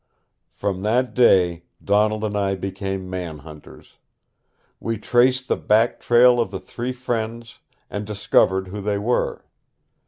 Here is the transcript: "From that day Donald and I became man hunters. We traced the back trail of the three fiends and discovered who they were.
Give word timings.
"From 0.53 0.81
that 0.81 1.13
day 1.13 1.65
Donald 1.83 2.23
and 2.23 2.35
I 2.35 2.55
became 2.55 3.07
man 3.07 3.37
hunters. 3.37 3.97
We 4.79 4.97
traced 4.97 5.47
the 5.47 5.55
back 5.55 5.99
trail 5.99 6.39
of 6.41 6.49
the 6.49 6.59
three 6.59 6.91
fiends 6.91 7.59
and 7.87 8.03
discovered 8.03 8.69
who 8.69 8.81
they 8.81 8.97
were. 8.97 9.45